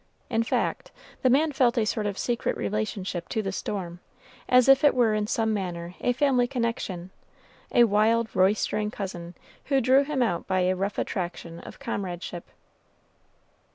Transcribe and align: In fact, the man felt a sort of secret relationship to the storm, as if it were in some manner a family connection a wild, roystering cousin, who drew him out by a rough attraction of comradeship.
In 0.31 0.41
fact, 0.41 0.89
the 1.21 1.29
man 1.29 1.51
felt 1.51 1.77
a 1.77 1.85
sort 1.85 2.07
of 2.07 2.17
secret 2.17 2.57
relationship 2.57 3.29
to 3.29 3.43
the 3.43 3.51
storm, 3.51 3.99
as 4.49 4.67
if 4.67 4.83
it 4.83 4.95
were 4.95 5.13
in 5.13 5.27
some 5.27 5.53
manner 5.53 5.93
a 6.01 6.11
family 6.11 6.47
connection 6.47 7.11
a 7.71 7.83
wild, 7.83 8.27
roystering 8.35 8.89
cousin, 8.89 9.35
who 9.65 9.79
drew 9.79 10.03
him 10.03 10.23
out 10.23 10.47
by 10.47 10.61
a 10.61 10.75
rough 10.75 10.97
attraction 10.97 11.59
of 11.59 11.77
comradeship. 11.77 12.49